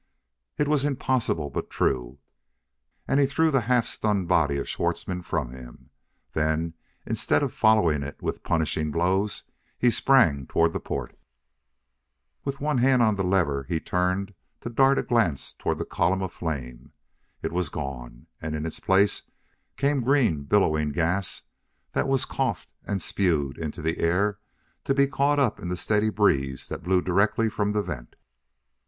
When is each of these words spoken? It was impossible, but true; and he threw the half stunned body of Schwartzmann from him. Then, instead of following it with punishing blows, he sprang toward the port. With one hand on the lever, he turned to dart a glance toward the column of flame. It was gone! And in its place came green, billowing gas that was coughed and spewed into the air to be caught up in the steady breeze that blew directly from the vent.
It 0.57 0.67
was 0.67 0.83
impossible, 0.83 1.51
but 1.51 1.69
true; 1.69 2.17
and 3.07 3.19
he 3.19 3.27
threw 3.27 3.51
the 3.51 3.61
half 3.69 3.85
stunned 3.85 4.27
body 4.27 4.57
of 4.57 4.67
Schwartzmann 4.67 5.21
from 5.21 5.51
him. 5.51 5.91
Then, 6.33 6.73
instead 7.05 7.43
of 7.43 7.53
following 7.53 8.01
it 8.01 8.19
with 8.19 8.41
punishing 8.41 8.89
blows, 8.89 9.43
he 9.77 9.91
sprang 9.91 10.47
toward 10.47 10.73
the 10.73 10.79
port. 10.79 11.15
With 12.43 12.59
one 12.59 12.79
hand 12.79 13.03
on 13.03 13.13
the 13.13 13.23
lever, 13.23 13.67
he 13.69 13.79
turned 13.79 14.33
to 14.61 14.71
dart 14.71 14.97
a 14.97 15.03
glance 15.03 15.53
toward 15.53 15.77
the 15.77 15.85
column 15.85 16.23
of 16.23 16.33
flame. 16.33 16.93
It 17.43 17.51
was 17.51 17.69
gone! 17.69 18.25
And 18.41 18.55
in 18.55 18.65
its 18.65 18.79
place 18.79 19.21
came 19.77 20.01
green, 20.01 20.45
billowing 20.45 20.93
gas 20.93 21.43
that 21.91 22.07
was 22.07 22.25
coughed 22.25 22.69
and 22.85 23.03
spewed 23.03 23.55
into 23.55 23.83
the 23.83 23.99
air 23.99 24.39
to 24.85 24.95
be 24.95 25.05
caught 25.05 25.37
up 25.37 25.59
in 25.59 25.67
the 25.67 25.77
steady 25.77 26.09
breeze 26.09 26.69
that 26.69 26.81
blew 26.81 27.01
directly 27.03 27.49
from 27.51 27.73
the 27.73 27.83
vent. 27.83 28.15